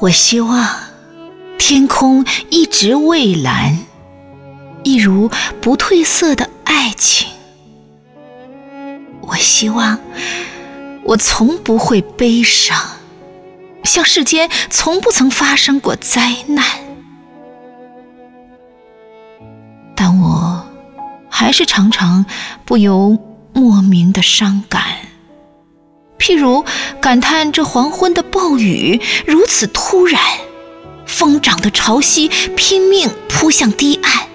[0.00, 0.66] 我希望
[1.58, 3.78] 天空一直蔚蓝，
[4.82, 5.30] 一如
[5.60, 7.28] 不褪色的爱情。
[9.20, 10.00] 我希望
[11.04, 12.78] 我从不会悲伤，
[13.84, 16.64] 像世间从不曾发生过灾难。
[19.94, 20.66] 但我
[21.28, 22.24] 还是常常
[22.64, 23.18] 不由
[23.52, 24.82] 莫名的伤感，
[26.18, 26.64] 譬如
[27.00, 30.20] 感叹这黄昏的暴雨如此突然，
[31.06, 34.26] 疯长的潮汐拼命扑向堤岸，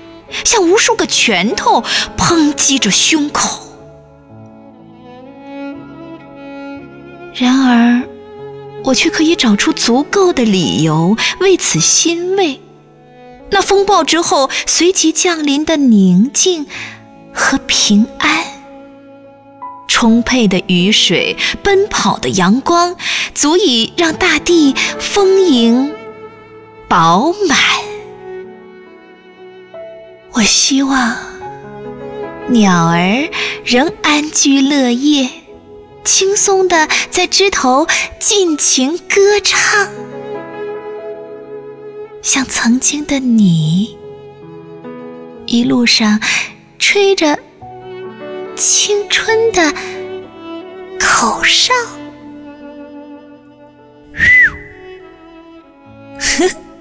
[0.43, 1.83] 像无数个拳头
[2.17, 3.61] 抨击着胸口。
[7.35, 8.01] 然而，
[8.83, 12.61] 我却可以找出足够的理由为此欣慰。
[13.51, 16.65] 那风暴之后随即降临的宁静
[17.31, 18.43] 和平安，
[20.05, 22.95] 充沛的雨水，奔跑的阳光，
[23.33, 25.91] 足以让大地丰盈
[26.87, 27.57] 饱满。
[30.33, 31.17] 我希望
[32.49, 33.27] 鸟儿
[33.63, 35.27] 仍安居乐业，
[36.03, 37.87] 轻松地在枝头
[38.19, 39.89] 尽情歌唱。
[42.21, 43.97] 像曾经的你，
[45.47, 46.19] 一路上
[46.77, 47.39] 吹着
[48.55, 49.61] 青春的
[50.97, 51.73] 口哨。